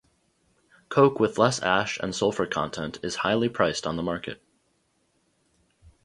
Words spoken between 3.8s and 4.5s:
on the market.